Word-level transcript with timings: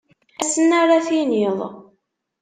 Ass-n 0.41 0.69
ara 0.81 0.99
tiniḍ. 1.07 1.59